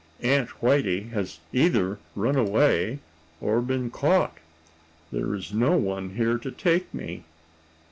[0.23, 2.97] Aunt Whitey has either run away,
[3.39, 4.35] or been caught.
[5.11, 7.23] There is no one here to take me!